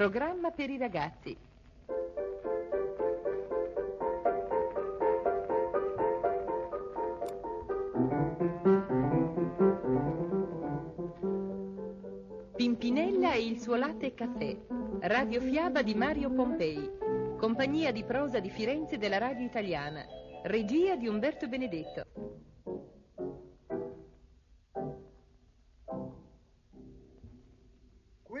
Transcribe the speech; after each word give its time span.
Programma 0.00 0.50
per 0.50 0.70
i 0.70 0.78
ragazzi. 0.78 1.36
Pimpinella 12.56 13.34
e 13.34 13.44
il 13.44 13.60
suo 13.60 13.74
latte 13.74 14.06
e 14.06 14.14
caffè. 14.14 14.56
Radiofiaba 15.00 15.82
di 15.82 15.94
Mario 15.94 16.30
Pompei. 16.30 16.90
Compagnia 17.36 17.92
di 17.92 18.02
prosa 18.02 18.40
di 18.40 18.48
Firenze 18.48 18.96
della 18.96 19.18
Radio 19.18 19.44
Italiana. 19.44 20.06
Regia 20.44 20.96
di 20.96 21.08
Umberto 21.08 21.46
Benedetto. 21.46 22.09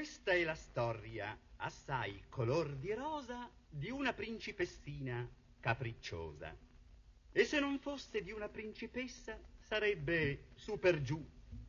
Questa 0.00 0.30
è 0.30 0.42
la 0.44 0.54
storia, 0.54 1.38
assai 1.56 2.22
color 2.30 2.74
di 2.76 2.94
rosa, 2.94 3.50
di 3.68 3.90
una 3.90 4.14
principessina 4.14 5.28
capricciosa. 5.60 6.56
E 7.30 7.44
se 7.44 7.60
non 7.60 7.78
fosse 7.78 8.22
di 8.22 8.32
una 8.32 8.48
principessa, 8.48 9.38
sarebbe 9.58 10.44
su 10.54 10.78
per 10.78 11.02
giù, 11.02 11.22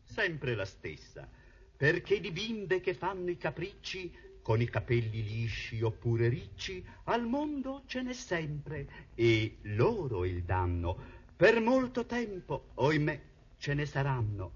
sempre 0.06 0.56
la 0.56 0.64
stessa, 0.64 1.30
perché 1.76 2.22
di 2.22 2.32
bimbe 2.32 2.80
che 2.80 2.94
fanno 2.94 3.32
i 3.32 3.38
capricci, 3.38 4.10
con 4.42 4.62
i 4.62 4.70
capelli 4.70 5.24
lisci 5.24 5.82
oppure 5.82 6.30
ricci, 6.30 6.82
al 7.04 7.28
mondo 7.28 7.84
ce 7.86 8.02
n'è 8.02 8.14
sempre, 8.14 9.10
e 9.14 9.58
loro 9.64 10.24
il 10.24 10.44
danno. 10.44 10.98
Per 11.36 11.60
molto 11.60 12.06
tempo, 12.06 12.70
oimè, 12.76 13.22
ce 13.58 13.74
ne 13.74 13.86
saranno. 13.86 14.54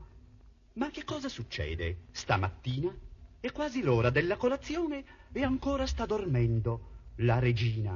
Ma 0.75 0.89
che 0.91 1.03
cosa 1.03 1.27
succede 1.27 2.05
stamattina? 2.11 3.03
È 3.45 3.51
quasi 3.51 3.83
l'ora 3.83 4.09
della 4.09 4.37
colazione 4.37 5.03
e 5.31 5.43
ancora 5.43 5.85
sta 5.85 6.07
dormendo 6.07 6.79
la 7.17 7.37
regina. 7.37 7.95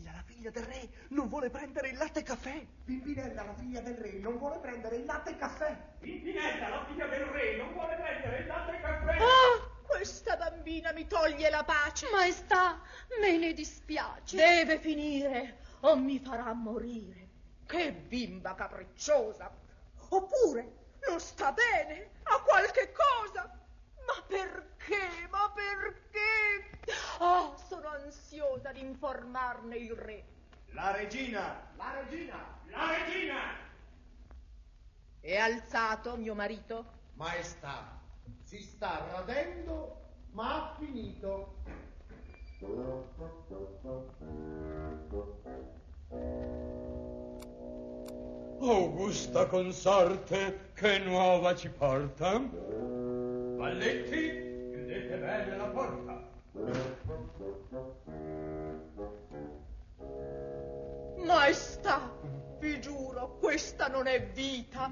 Pimpinella, 0.00 0.12
la 0.12 0.22
figlia 0.24 0.50
del 0.50 0.64
re, 0.64 0.88
non 1.08 1.28
vuole 1.28 1.50
prendere 1.50 1.88
il 1.88 1.98
latte 1.98 2.22
caffè. 2.22 2.66
Pimpinella, 2.84 3.44
la 3.44 3.54
figlia 3.54 3.80
del 3.80 3.96
re, 3.96 4.12
non 4.18 4.38
vuole 4.38 4.58
prendere 4.58 4.96
il 4.96 5.04
latte 5.04 5.36
caffè. 5.36 5.76
Pimpinella, 5.98 6.68
la 6.68 6.84
figlia 6.86 7.06
del 7.06 7.24
re, 7.24 7.56
non 7.56 7.72
vuole 7.72 7.96
prendere 7.96 8.38
il 8.38 8.46
latte 8.46 8.80
caffè. 8.80 9.16
Ah, 9.18 9.70
questa 9.86 10.36
bambina 10.36 10.92
mi 10.92 11.06
toglie 11.06 11.50
la 11.50 11.62
pace. 11.64 12.08
Maestà, 12.10 12.80
me 13.20 13.36
ne 13.36 13.52
dispiace. 13.52 14.36
Deve 14.36 14.78
finire 14.78 15.58
o 15.80 15.96
mi 15.96 16.18
farà 16.18 16.50
morire. 16.54 17.28
Che 17.66 17.92
bimba 17.92 18.54
capricciosa. 18.54 19.54
Oppure 20.08 20.78
non 21.06 21.20
sta 21.20 21.52
bene, 21.52 22.10
ha 22.22 22.40
qualche 22.40 22.92
cosa. 22.92 23.42
Ma 24.06 24.22
perché? 24.26 25.28
Ma 25.28 25.52
perché? 25.54 26.78
Oh, 27.18 27.54
sono 27.68 27.89
ansiosa 28.04 28.72
di 28.72 28.80
informarne 28.80 29.76
il 29.76 29.92
re. 29.92 30.24
La 30.72 30.92
regina! 30.92 31.68
La 31.76 32.00
regina! 32.00 32.36
La 32.66 32.96
regina! 32.96 33.38
È 35.20 35.36
alzato 35.36 36.16
mio 36.16 36.34
marito? 36.34 36.98
Maestà, 37.14 38.00
si 38.42 38.62
sta 38.62 39.06
radendo, 39.10 40.00
ma 40.32 40.54
ha 40.54 40.74
finito. 40.78 41.58
Augusta 48.60 49.46
consorte, 49.46 50.70
che 50.74 50.98
nuova 50.98 51.54
ci 51.54 51.68
porta? 51.68 52.38
Valletti, 52.38 54.70
chiudete 54.70 55.16
bene 55.16 55.56
la 55.56 55.66
porta. 55.66 56.29
Maestà, 61.24 62.10
vi 62.58 62.80
giuro, 62.80 63.36
questa 63.38 63.86
non 63.88 64.06
è 64.06 64.26
vita. 64.34 64.90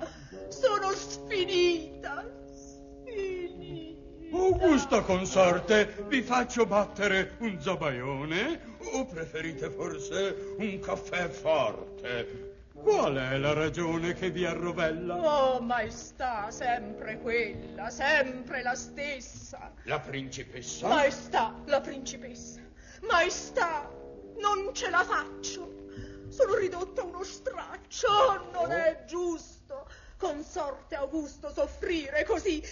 Sono 0.49 0.91
sfinita. 0.93 2.25
Sfinita. 2.47 4.37
Augusta 4.37 5.01
consorte, 5.03 6.05
vi 6.09 6.23
faccio 6.23 6.65
battere 6.67 7.37
un 7.39 7.61
zabaione 7.61 8.77
o 8.93 9.07
preferite 9.07 9.71
forse 9.71 10.55
un 10.59 10.79
caffè 10.81 11.29
forte? 11.29 12.58
Qual 12.83 13.17
è 13.17 13.37
la 13.39 13.53
ragione 13.53 14.15
che 14.15 14.31
vi 14.31 14.45
arrovella? 14.45 15.17
Oh, 15.17 15.61
maestà, 15.61 16.51
sempre 16.51 17.19
quella, 17.19 17.91
sempre 17.91 18.63
la 18.63 18.75
stessa. 18.75 19.73
La 19.85 19.99
principessa? 19.99 20.89
Maestà, 20.89 21.55
la 21.67 21.81
principessa. 21.81 22.61
Maestà, 23.03 23.91
non 24.39 24.73
ce 24.73 24.91
la 24.91 25.05
faccio. 25.05 25.87
Sono 26.29 26.55
ridotta 26.55 27.03
a 27.03 27.05
uno 27.05 27.25
straccio. 27.25 28.09
Oh, 28.09 28.51
non 28.53 28.71
è 28.71 29.05
giusto. 29.07 29.89
Consorte 30.17 30.95
Augusto 30.95 31.51
soffrire 31.51 32.25
così. 32.25 32.63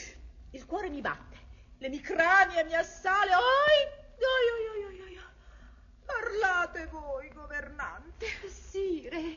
Il 0.50 0.66
cuore 0.66 0.88
mi 0.88 1.00
batte, 1.00 1.36
l'emicrania 1.78 2.64
mi 2.64 2.74
assale. 2.74 3.32
Oi, 3.34 3.86
oi, 4.18 4.46
oi, 4.54 4.84
oi, 4.84 4.84
oi, 4.84 5.00
oi. 5.00 5.20
Parlate 6.04 6.86
voi, 6.86 7.28
governante. 7.34 8.26
Sì, 8.48 9.08
re, 9.08 9.36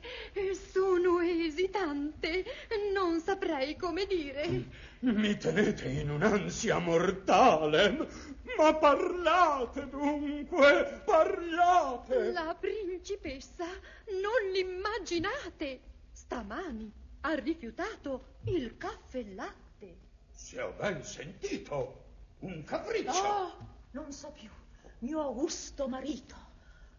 sono 0.55 1.19
esitante. 1.19 2.45
Non 2.93 3.19
saprei 3.19 3.75
come 3.99 4.05
dire. 4.05 4.65
Mi 4.99 5.37
tenete 5.37 5.89
in 5.89 6.09
un'ansia 6.09 6.79
mortale. 6.79 8.07
Ma 8.57 8.73
parlate 8.75 9.87
dunque, 9.89 11.01
parlate. 11.05 12.31
La 12.31 12.55
principessa, 12.57 13.65
non 13.65 14.51
l'immaginate. 14.53 15.81
Stamani 16.11 16.91
ha 17.21 17.33
rifiutato 17.35 18.35
il 18.45 18.77
caffè 18.77 19.23
latte. 19.33 19.97
Se 20.31 20.61
ho 20.61 20.73
ben 20.77 21.03
sentito, 21.03 22.03
un 22.39 22.63
capriccio. 22.63 23.11
Oh, 23.11 23.67
non 23.91 24.11
so 24.11 24.31
più. 24.31 24.49
Mio 24.99 25.21
augusto 25.21 25.87
marito. 25.87 26.35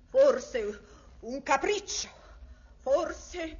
Forse 0.08 0.80
un 1.20 1.42
capriccio. 1.42 2.08
Forse... 2.80 3.58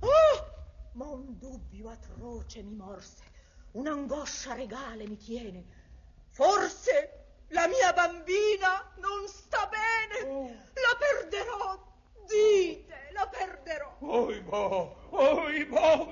Oh! 0.00 0.55
Ma 0.96 1.04
un 1.08 1.38
dubbio 1.38 1.90
atroce 1.90 2.62
mi 2.62 2.74
morse. 2.74 3.22
Un'angoscia 3.72 4.54
regale 4.54 5.06
mi 5.06 5.18
tiene. 5.18 5.62
Forse 6.30 7.26
la 7.48 7.66
mia 7.68 7.92
bambina 7.92 8.92
non 8.96 9.28
sta 9.28 9.68
bene. 9.68 10.26
Oh. 10.26 10.46
La 10.46 10.96
perderò. 10.98 11.84
Dite, 12.26 13.10
la 13.12 13.28
perderò. 13.28 13.94
Oibo, 14.00 14.96
oibo, 15.10 16.10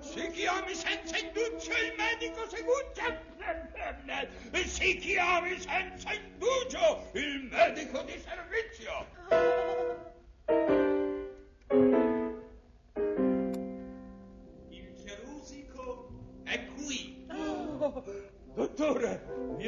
si 0.00 0.28
chiami 0.32 0.74
senza 0.74 1.16
indugio 1.16 1.70
il 1.70 1.94
medico 1.96 2.48
seguccia. 2.48 3.16
Si 4.66 4.96
chiami 4.96 5.60
senza 5.60 6.12
indugio 6.12 7.10
il 7.12 7.44
medico 7.44 8.02
di 8.02 8.18
servizio. 8.18 9.06
Il 9.30 9.79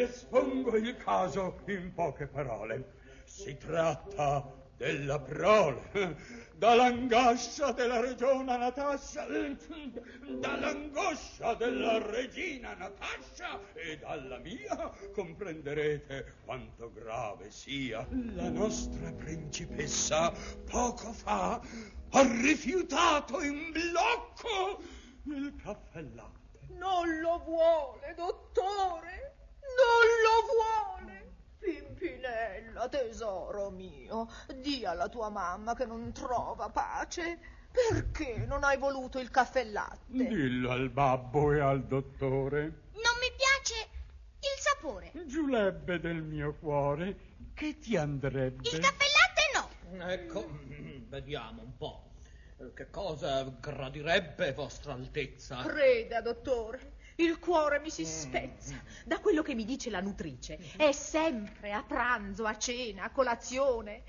espongo 0.03 0.77
il 0.77 0.97
caso 0.97 1.61
in 1.67 1.93
poche 1.95 2.27
parole. 2.27 3.01
Si 3.25 3.57
tratta 3.57 4.61
della 4.77 5.21
prole, 5.21 6.17
dall'angoscia 6.57 7.71
della 7.71 8.01
regina 8.01 8.57
Natascia, 8.57 9.27
dall'angoscia 10.41 11.55
della 11.55 12.05
regina 12.05 12.75
Natascia 12.75 13.61
e 13.75 13.99
dalla 13.99 14.39
mia 14.39 14.93
comprenderete 15.13 16.35
quanto 16.45 16.93
grave 16.93 17.51
sia. 17.51 18.05
La 18.35 18.51
nostra 18.51 19.13
principessa 19.13 20.33
poco 20.69 21.13
fa 21.13 21.61
ha 22.11 22.23
rifiutato 22.41 23.41
in 23.41 23.71
blocco 23.71 24.83
il 25.27 25.55
caffè 25.63 26.03
latte. 26.03 26.59
Non 26.71 27.21
lo 27.21 27.39
vuole, 27.45 28.15
dottore. 28.17 29.32
Non 29.79 30.07
lo 30.25 30.37
vuole. 30.53 31.33
Pimpinella, 31.59 32.89
tesoro 32.89 33.71
mio, 33.71 34.29
di 34.57 34.85
alla 34.85 35.09
tua 35.09 35.29
mamma 35.29 35.75
che 35.75 35.87
non 35.87 36.13
trova 36.13 36.69
pace. 36.69 37.39
Perché 37.73 38.45
non 38.47 38.65
hai 38.65 38.77
voluto 38.77 39.19
il 39.19 39.31
caffè 39.31 39.65
latte? 39.65 39.99
Dillo 40.07 40.71
al 40.71 40.91
babbo 40.91 41.53
e 41.53 41.61
al 41.61 41.85
dottore. 41.85 42.61
Non 42.93 43.17
mi 43.21 43.33
piace 43.35 43.89
il 44.41 44.59
sapore. 44.59 45.13
Giulebbe 45.25 45.99
del 45.99 46.23
mio 46.23 46.55
cuore, 46.55 47.17
che 47.55 47.79
ti 47.79 47.97
andrebbe? 47.97 48.69
Il 48.69 48.79
caffè 48.79 49.05
latte 49.17 49.97
no. 49.97 50.05
Ecco, 50.11 50.47
vediamo 51.09 51.63
un 51.63 51.77
po'. 51.79 52.11
Che 52.75 52.91
cosa 52.91 53.43
gradirebbe 53.59 54.53
vostra 54.53 54.93
altezza? 54.93 55.63
Creda, 55.63 56.21
dottore. 56.21 56.93
Il 57.23 57.39
cuore 57.39 57.79
mi 57.79 57.89
si 57.89 58.05
spezza. 58.05 58.83
Da 59.05 59.21
quello 59.21 59.43
che 59.43 59.55
mi 59.55 59.65
dice 59.65 59.91
la 59.91 60.01
nutrice, 60.01 60.59
è 60.77 60.91
sempre 60.91 61.73
a 61.73 61.85
pranzo, 61.85 62.47
a 62.47 62.59
cena, 62.59 63.05
a 63.05 63.11
colazione. 63.11 64.03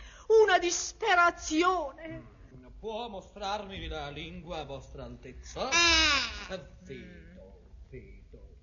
Una 0.44 0.58
disperazione. 0.58 2.32
Può 2.80 3.08
mostrarmi 3.10 3.88
la 3.88 4.10
lingua, 4.10 4.64
vostra 4.64 5.04
altezza? 5.04 5.70
Ah. 5.70 6.54
Eh, 6.54 6.70
Vedo, 6.82 7.62
vedo. 7.88 8.58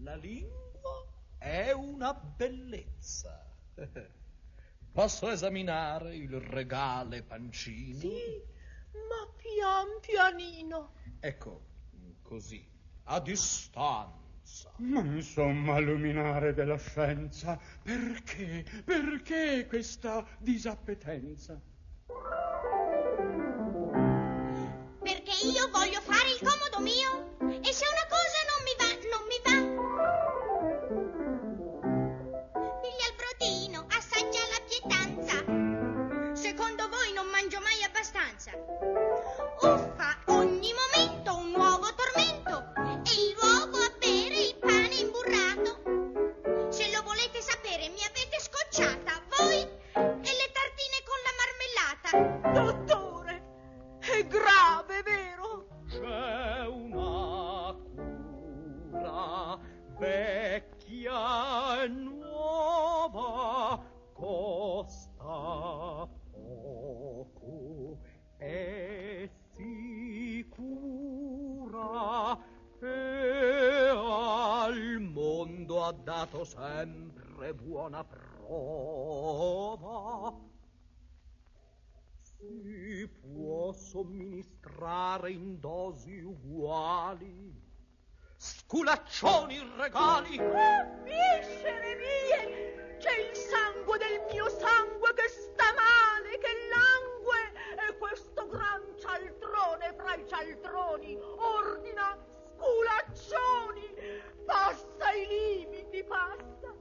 La 0.00 0.16
lingua 0.16 1.06
è 1.38 1.70
una 1.70 2.12
bellezza. 2.12 3.48
Posso 4.92 5.30
esaminare 5.30 6.16
il 6.16 6.40
regale 6.40 7.22
pancino? 7.22 8.00
Sì, 8.00 8.42
ma 8.92 9.32
pian 9.36 10.00
pianino. 10.00 10.94
Ecco, 11.20 11.62
così, 12.22 12.66
a 13.06 13.20
distanza. 13.20 14.70
Ma 14.76 15.00
insomma, 15.00 15.78
luminare 15.78 16.54
della 16.54 16.78
scienza, 16.78 17.58
perché, 17.82 18.64
perché 18.84 19.66
questa 19.66 20.24
disappetenza? 20.38 21.60
Dato 76.16 76.44
sempre 76.44 77.52
buona 77.52 78.02
prova. 78.02 79.54
Si 82.22 83.06
può 83.20 83.72
somministrare 83.72 85.32
in 85.32 85.60
dosi 85.60 86.20
uguali. 86.20 87.52
Sculaccioni 88.38 89.58
regali. 89.76 90.38
Ah, 90.38 90.84
viscere 91.04 91.96
mie! 91.96 92.96
C'è 92.98 93.18
il 93.18 93.36
sangue 93.36 93.98
del 93.98 94.24
mio 94.32 94.48
sangue 94.48 95.12
che 95.12 95.28
sta 95.28 95.64
male, 95.74 96.38
che 96.38 96.54
langue! 96.72 97.52
E 97.88 97.98
questo 97.98 98.46
gran 98.48 98.82
cialtrone 98.98 99.92
fra 99.94 100.14
i 100.14 100.26
cialtroni 100.26 101.18
ordina 101.36 102.16
sculaccioni! 102.56 104.24
Passa 104.46 105.10
i 105.12 105.26
limiti, 105.26 105.75
passa! 106.06 106.74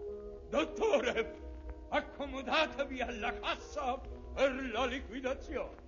Dottore, 0.50 1.42
accomodatevi 1.89 3.01
alla 3.01 3.38
cassa 3.39 3.98
per 4.33 4.69
la 4.72 4.86
liquidazione. 4.86 5.83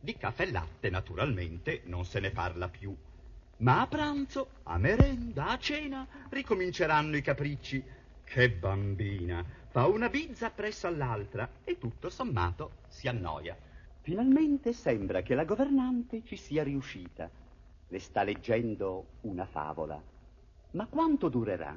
Di 0.00 0.16
caffè 0.16 0.44
e 0.44 0.52
latte, 0.52 0.88
naturalmente, 0.88 1.82
non 1.86 2.04
se 2.04 2.20
ne 2.20 2.30
parla 2.30 2.68
più. 2.68 2.96
Ma 3.58 3.80
a 3.80 3.86
pranzo, 3.86 4.48
a 4.64 4.78
merenda, 4.78 5.48
a 5.48 5.58
cena, 5.58 6.06
ricominceranno 6.30 7.16
i 7.16 7.22
capricci. 7.22 7.82
Che 8.22 8.50
bambina! 8.50 9.44
Fa 9.68 9.86
una 9.86 10.08
bizza 10.08 10.50
presso 10.50 10.86
all'altra 10.86 11.48
e 11.64 11.76
tutto 11.78 12.08
sommato 12.08 12.82
si 12.88 13.08
annoia. 13.08 13.65
Finalmente 14.06 14.72
sembra 14.72 15.22
che 15.22 15.34
la 15.34 15.44
governante 15.44 16.22
ci 16.22 16.36
sia 16.36 16.62
riuscita. 16.62 17.28
Le 17.88 17.98
sta 17.98 18.22
leggendo 18.22 19.06
una 19.22 19.46
favola. 19.46 20.00
Ma 20.70 20.86
quanto 20.86 21.28
durerà? 21.28 21.76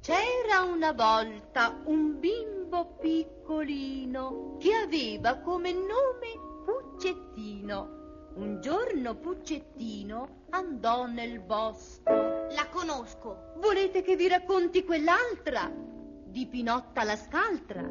C'era 0.00 0.62
una 0.62 0.92
volta 0.92 1.78
un 1.84 2.18
bimbo 2.18 2.96
piccolino 2.98 4.56
che 4.58 4.72
aveva 4.72 5.40
come 5.40 5.72
nome 5.72 6.64
Puccettino. 6.64 8.30
Un 8.36 8.58
giorno 8.62 9.14
Puccettino 9.16 10.46
andò 10.48 11.04
nel 11.06 11.38
bosco. 11.38 12.10
La 12.10 12.66
conosco. 12.70 13.52
Volete 13.58 14.00
che 14.00 14.16
vi 14.16 14.26
racconti 14.26 14.84
quell'altra? 14.84 15.70
Di 15.70 16.46
Pinotta 16.46 17.04
la 17.04 17.16
scaltra. 17.16 17.86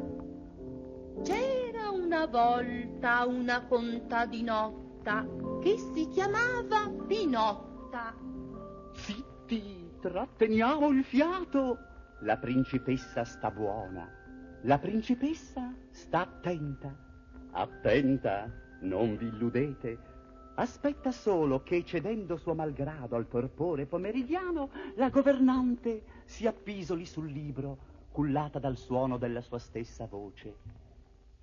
C'era 1.22 1.61
una 2.12 2.26
volta 2.26 3.24
una 3.24 3.64
contadinotta 3.64 5.26
che 5.62 5.78
si 5.78 6.06
chiamava 6.08 6.92
Pinotta. 7.06 8.14
Zitti, 8.92 9.88
tratteniamo 9.98 10.88
il 10.88 11.04
fiato. 11.04 11.78
La 12.20 12.36
principessa 12.36 13.24
sta 13.24 13.50
buona. 13.50 14.06
La 14.64 14.78
principessa 14.78 15.72
sta 15.90 16.20
attenta. 16.20 16.94
Attenta, 17.52 18.46
non 18.82 19.16
vi 19.16 19.28
illudete. 19.28 19.98
Aspetta 20.56 21.12
solo 21.12 21.62
che, 21.62 21.82
cedendo 21.82 22.36
suo 22.36 22.54
malgrado 22.54 23.16
al 23.16 23.26
torpore 23.26 23.86
pomeridiano, 23.86 24.68
la 24.96 25.08
governante 25.08 26.02
si 26.26 26.46
appisoli 26.46 27.06
sul 27.06 27.30
libro, 27.30 27.78
cullata 28.10 28.58
dal 28.58 28.76
suono 28.76 29.16
della 29.16 29.40
sua 29.40 29.58
stessa 29.58 30.04
voce. 30.06 30.81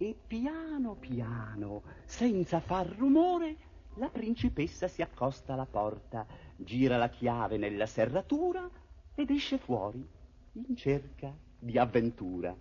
E 0.01 0.15
piano 0.27 0.96
piano, 0.96 1.84
senza 2.06 2.62
far 2.62 2.88
rumore, 2.88 3.58
la 3.96 4.08
principessa 4.08 4.88
si 4.88 5.01
accosta 5.01 5.51
alla 5.51 5.65
porta, 5.65 6.25
gira 6.56 6.96
la 6.96 7.10
chiave 7.10 7.58
nella 7.58 7.86
serratura 7.86 8.65
ed 9.13 9.29
esce 9.29 9.58
fuori 9.58 10.08
in 10.53 10.74
cerca 10.77 11.36
di 11.60 11.77
avventura. 11.77 12.56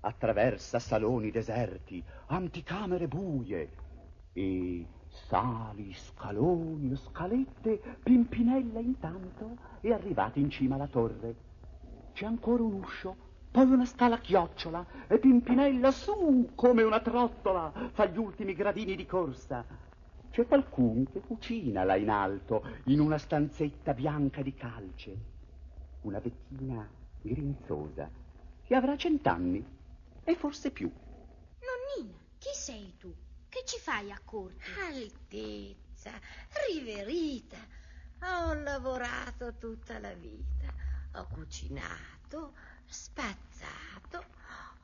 Attraversa 0.00 0.78
saloni 0.78 1.30
deserti, 1.30 2.02
anticamere 2.28 3.06
buie 3.06 3.70
e 4.32 4.86
sali, 5.08 5.92
scaloni, 5.92 6.96
scalette, 6.96 7.98
Pimpinella 8.02 8.78
intanto 8.78 9.58
è 9.82 9.90
arrivata 9.90 10.38
in 10.38 10.48
cima 10.48 10.76
alla 10.76 10.88
torre. 10.88 11.34
C'è 12.14 12.24
ancora 12.24 12.62
un 12.62 12.72
uscio, 12.72 13.28
poi 13.50 13.64
una 13.70 13.84
scala 13.84 14.14
a 14.14 14.20
chiocciola 14.20 14.86
e 15.08 15.18
Pimpinella 15.18 15.90
su 15.90 16.50
come 16.54 16.82
una 16.82 17.00
trottola 17.00 17.90
fa 17.92 18.06
gli 18.06 18.16
ultimi 18.16 18.54
gradini 18.54 18.94
di 18.94 19.06
corsa. 19.06 19.64
C'è 20.30 20.46
qualcuno 20.46 21.04
che 21.10 21.20
cucina 21.20 21.82
là 21.82 21.96
in 21.96 22.10
alto, 22.10 22.64
in 22.84 23.00
una 23.00 23.18
stanzetta 23.18 23.92
bianca 23.92 24.42
di 24.42 24.54
calce. 24.54 25.16
Una 26.02 26.20
vecchina 26.20 26.88
grinzosa 27.20 28.08
che 28.62 28.74
avrà 28.74 28.96
cent'anni 28.96 29.66
e 30.22 30.36
forse 30.36 30.70
più. 30.70 30.88
Nonnina, 30.88 32.16
chi 32.38 32.50
sei 32.52 32.94
tu? 32.98 33.12
Che 33.48 33.62
ci 33.64 33.78
fai 33.80 34.12
a 34.12 34.20
corte? 34.24 34.62
Altezza, 34.80 36.12
riverita, 36.68 37.56
ho 38.22 38.54
lavorato 38.54 39.54
tutta 39.58 39.98
la 39.98 40.14
vita, 40.14 40.72
ho 41.14 41.26
cucinato, 41.26 42.54
spazzato, 42.86 44.24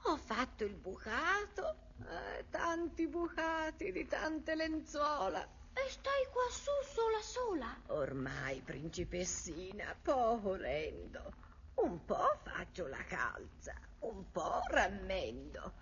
ho 0.04 0.16
fatto 0.16 0.64
il 0.64 0.74
bucato, 0.74 1.76
eh, 2.00 2.44
tanti 2.50 3.06
bucati 3.06 3.92
di 3.92 4.06
tante 4.06 4.54
lenzuola. 4.54 5.46
E 5.72 5.90
stai 5.90 6.26
quassù 6.32 6.70
sola 6.84 7.20
sola? 7.20 7.80
Ormai, 7.88 8.60
principessina, 8.62 9.94
poco 10.00 10.54
rendo. 10.54 11.34
Un 11.74 12.04
po' 12.04 12.40
faccio 12.42 12.86
la 12.86 13.04
calza, 13.04 13.74
un 14.00 14.30
po' 14.30 14.62
rammendo. 14.68 15.74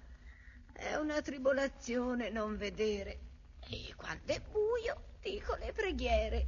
È 0.73 0.97
una 0.97 1.23
tribolazione 1.23 2.31
non 2.31 2.57
vedere. 2.57 3.21
E 3.61 3.95
quando 3.95 4.33
è 4.33 4.41
buio 4.41 5.13
dico 5.21 5.55
le 5.55 5.73
preghiere. 5.73 6.47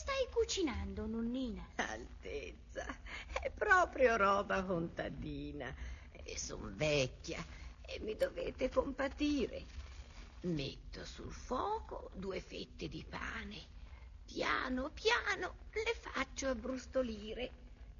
Stai 0.00 0.28
cucinando, 0.32 1.06
nonnina? 1.06 1.62
Altezza, 1.74 2.86
è 3.38 3.50
proprio 3.50 4.16
roba 4.16 4.64
contadina. 4.64 5.74
E 6.22 6.38
son 6.38 6.74
vecchia 6.74 7.44
e 7.82 8.00
mi 8.00 8.16
dovete 8.16 8.70
compatire. 8.70 9.62
Metto 10.44 11.04
sul 11.04 11.30
fuoco 11.30 12.12
due 12.14 12.40
fette 12.40 12.88
di 12.88 13.04
pane. 13.06 13.58
Piano 14.24 14.88
piano 14.88 15.56
le 15.70 15.94
faccio 15.94 16.48
abbrustolire. 16.48 17.52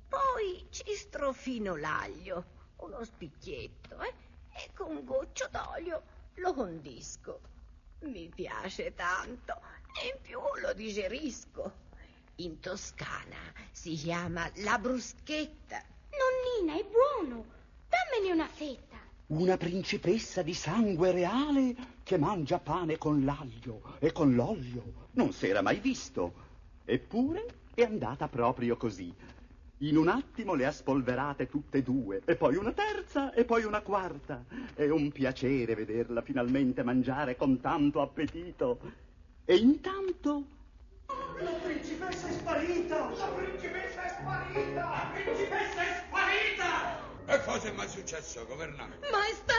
Poi 0.08 0.68
ci 0.70 0.94
strofino 0.94 1.76
l'aglio, 1.76 2.44
uno 2.76 3.04
spicchietto, 3.04 4.00
eh? 4.00 4.14
e 4.54 4.70
con 4.72 4.96
un 4.96 5.04
goccio 5.04 5.48
d'olio 5.50 6.02
lo 6.36 6.54
condisco. 6.54 7.40
Mi 8.04 8.30
piace 8.34 8.94
tanto 8.94 9.60
e 10.02 10.14
in 10.14 10.20
più 10.22 10.40
lo 10.62 10.72
digerisco. 10.72 11.88
In 12.40 12.58
Toscana 12.58 13.36
si 13.70 13.92
chiama 13.92 14.50
la 14.64 14.78
bruschetta. 14.78 15.78
Nonnina, 16.08 16.80
è 16.80 16.86
buono. 16.88 17.44
Dammene 17.86 18.32
una 18.32 18.46
fetta. 18.46 18.96
Una 19.26 19.58
principessa 19.58 20.40
di 20.40 20.54
sangue 20.54 21.10
reale 21.12 21.76
che 22.02 22.16
mangia 22.16 22.58
pane 22.58 22.96
con 22.96 23.26
l'aglio 23.26 23.82
e 23.98 24.12
con 24.12 24.34
l'olio. 24.34 25.08
Non 25.12 25.34
s'era 25.34 25.60
mai 25.60 25.80
visto. 25.80 26.32
Eppure 26.86 27.44
è 27.74 27.82
andata 27.82 28.26
proprio 28.28 28.78
così. 28.78 29.14
In 29.80 29.98
un 29.98 30.08
attimo 30.08 30.54
le 30.54 30.64
ha 30.64 30.72
spolverate 30.72 31.46
tutte 31.46 31.78
e 31.78 31.82
due, 31.82 32.22
e 32.24 32.36
poi 32.36 32.56
una 32.56 32.72
terza, 32.72 33.34
e 33.34 33.44
poi 33.44 33.64
una 33.64 33.82
quarta. 33.82 34.42
È 34.72 34.88
un 34.88 35.12
piacere 35.12 35.74
vederla 35.74 36.22
finalmente 36.22 36.82
mangiare 36.82 37.36
con 37.36 37.60
tanto 37.60 38.00
appetito. 38.00 38.80
E 39.44 39.56
intanto 39.56 40.58
La 41.42 41.52
principessa 41.52 42.28
è 42.28 42.32
sparita! 42.32 43.10
La 43.16 43.26
principessa 43.28 44.02
è 44.02 44.08
sparita! 44.20 44.80
La 44.80 45.10
principessa 45.14 45.80
è 45.80 46.04
sparita! 46.06 46.98
E 47.26 47.44
cosa 47.44 47.68
è 47.68 47.72
mai 47.72 47.88
successo, 47.88 48.44
governante? 48.44 49.08
Maestà, 49.10 49.54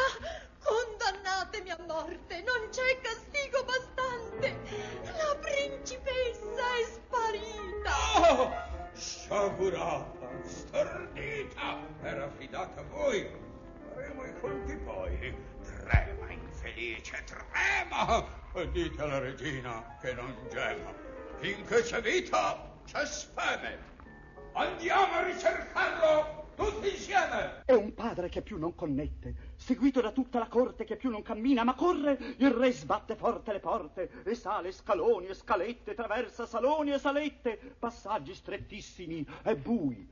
condannatemi 0.64 1.72
a 1.72 1.80
morte, 1.88 2.44
non 2.44 2.70
c'è 2.70 3.00
castigo 3.02 3.64
bastante. 3.64 4.60
La 5.06 5.36
principessa 5.38 6.64
è 6.78 6.86
sparita. 6.94 7.94
Oh! 8.30 8.54
Sciagurata, 8.94 10.30
stordita, 10.44 11.80
era 12.04 12.26
affidata 12.26 12.82
a 12.82 12.84
voi. 12.84 13.28
Faremo 13.92 14.26
i 14.26 14.40
conti 14.40 14.76
poi. 14.76 15.36
Trema, 15.64 16.30
infelice, 16.30 17.24
trema! 17.24 18.24
E 18.54 18.70
dite 18.70 19.02
alla 19.02 19.18
regina 19.18 19.98
che 20.00 20.14
non 20.14 20.36
gema. 20.52 21.10
Finché 21.42 21.82
c'è 21.82 22.00
vita, 22.04 22.72
c'è 22.86 23.04
speme. 23.04 23.80
Andiamo 24.54 25.14
a 25.14 25.26
ricercarlo 25.26 26.50
tutti 26.56 26.90
insieme. 26.90 27.64
è 27.66 27.74
un 27.74 27.96
padre 27.96 28.30
che 28.30 28.44
più 28.44 28.60
non 28.60 28.76
connette, 28.76 29.54
seguito 29.56 30.02
da 30.02 30.12
tutta 30.12 30.38
la 30.38 30.48
corte 30.48 30.84
che 30.84 30.98
più 30.98 31.10
non 31.10 31.24
cammina, 31.24 31.64
ma 31.64 31.74
corre. 31.74 32.36
Il 32.38 32.52
re 32.52 32.72
sbatte 32.72 33.16
forte 33.16 33.54
le 33.54 33.60
porte 33.60 34.22
e 34.24 34.36
sale 34.36 34.72
scaloni 34.72 35.26
e 35.30 35.34
scalette, 35.34 35.96
traversa 35.96 36.46
saloni 36.46 36.92
e 36.92 37.00
salette, 37.00 37.58
passaggi 37.80 38.36
strettissimi 38.36 39.26
e 39.42 39.56
bui. 39.56 40.08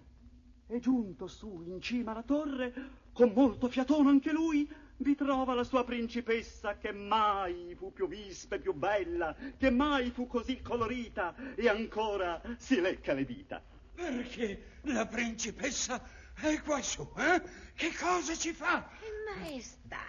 E 0.65 0.79
giunto 0.79 1.27
su 1.27 1.62
in 1.67 1.79
cima 1.79 2.09
alla 2.09 2.24
torre, 2.24 2.74
con 3.13 3.33
molto 3.36 3.67
fiatono 3.67 4.09
anche 4.09 4.31
lui, 4.31 4.67
vi 4.99 5.15
trova 5.15 5.53
la 5.53 5.63
sua 5.63 5.83
principessa 5.83 6.77
che 6.77 6.91
mai 6.91 7.75
fu 7.77 7.91
più 7.93 8.07
vispa 8.07 8.55
e 8.55 8.59
più 8.59 8.73
bella, 8.73 9.35
che 9.57 9.69
mai 9.69 10.11
fu 10.11 10.27
così 10.27 10.61
colorita 10.61 11.35
e 11.55 11.69
ancora 11.69 12.41
si 12.57 12.79
lecca 12.81 13.13
le 13.13 13.25
dita. 13.25 13.61
Perché 13.95 14.79
la 14.83 15.05
principessa 15.05 16.01
è 16.33 16.61
qua 16.61 16.81
su, 16.81 17.09
eh? 17.17 17.41
Che 17.73 17.93
cosa 17.95 18.35
ci 18.35 18.51
fa? 18.53 18.89
Maestà, 19.35 20.05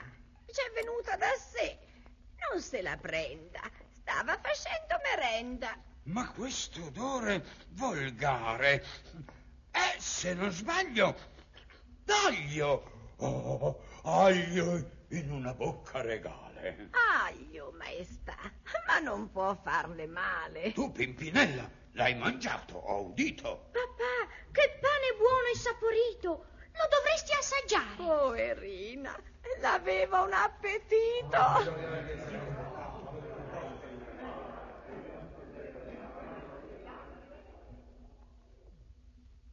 c'è 0.47 0.71
venuta 0.75 1.17
da 1.17 1.31
sé. 1.37 1.79
Non 2.49 2.61
se 2.61 2.83
la 2.83 2.97
prenda. 2.97 3.61
Stava 3.93 4.39
facendo 4.41 4.97
merenda. 5.05 5.77
Ma 6.05 6.31
questo 6.33 6.87
odore 6.87 7.45
volgare 7.71 8.85
è, 9.71 9.97
se 9.99 10.35
non 10.35 10.51
sbaglio, 10.51 11.17
d'aglio. 12.03 12.99
Oh, 13.17 13.83
aglio 14.03 14.99
in 15.09 15.31
una 15.31 15.53
bocca 15.55 16.01
regale. 16.01 16.91
Aglio, 16.91 17.73
maestà, 17.77 18.37
ma 18.87 18.99
non 18.99 19.31
può 19.31 19.55
farle 19.63 20.07
male. 20.07 20.73
Tu, 20.73 20.93
Pimpinella, 20.93 21.69
l'hai 21.93 22.15
mangiato, 22.15 22.77
ho 22.77 23.07
udito. 23.07 23.71
Papà, 23.73 24.33
che 24.53 24.79
pane 24.81 25.17
buono 25.19 25.47
e 25.53 25.57
saporito. 25.57 26.47
Lo 26.73 26.89
dovresti 26.89 27.33
assaggiare. 27.33 27.97
Poverina, 27.97 29.21
l'aveva 29.61 30.21
un 30.21 30.33
appetito. 30.33 31.39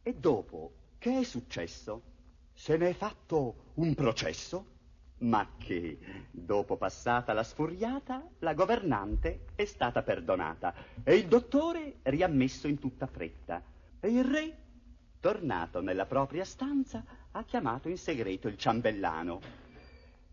E 0.04 0.14
dopo, 0.14 0.74
che 1.00 1.20
è 1.20 1.24
successo? 1.24 2.07
Se 2.58 2.76
ne 2.76 2.90
è 2.90 2.94
fatto 2.94 3.74
un 3.76 3.94
processo? 3.94 4.66
Ma 5.20 5.48
che, 5.60 6.00
dopo 6.32 6.76
passata 6.76 7.32
la 7.32 7.44
sfuriata, 7.44 8.28
la 8.40 8.56
governante 8.56 9.46
è 9.54 9.64
stata 9.64 10.02
perdonata 10.02 10.74
e 11.04 11.16
il 11.16 11.28
dottore 11.28 12.00
riammesso 12.02 12.68
in 12.68 12.80
tutta 12.80 13.06
fretta. 13.06 13.62
E 14.00 14.10
il 14.10 14.24
re, 14.24 14.58
tornato 15.20 15.82
nella 15.82 16.08
propria 16.08 16.44
stanza, 16.44 17.06
ha 17.32 17.44
chiamato 17.44 17.90
in 17.90 17.98
segreto 17.98 18.48
il 18.48 18.58
ciambellano 18.58 19.40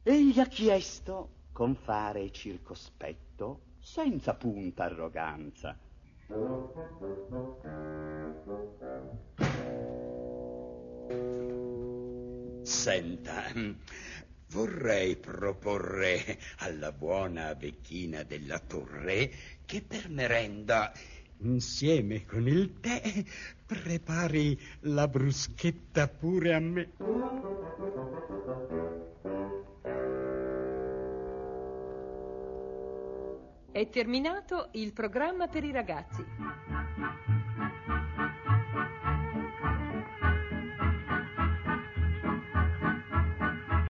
e 0.02 0.24
gli 0.24 0.40
ha 0.40 0.46
chiesto, 0.46 1.28
con 1.52 1.74
fare 1.74 2.32
circospetto, 2.32 3.60
senza 3.80 4.34
punta 4.34 4.84
arroganza, 4.84 5.78
Senta, 12.64 13.44
vorrei 14.48 15.16
proporre 15.16 16.38
alla 16.60 16.92
buona 16.92 17.52
vecchina 17.52 18.22
della 18.22 18.58
torre 18.58 19.30
che 19.66 19.82
per 19.82 20.08
merenda, 20.08 20.90
insieme 21.40 22.24
con 22.24 22.48
il 22.48 22.80
tè, 22.80 23.02
prepari 23.66 24.58
la 24.80 25.06
bruschetta 25.08 26.08
pure 26.08 26.54
a 26.54 26.58
me. 26.58 26.90
È 33.72 33.88
terminato 33.90 34.68
il 34.72 34.94
programma 34.94 35.48
per 35.48 35.64
i 35.64 35.70
ragazzi. 35.70 36.24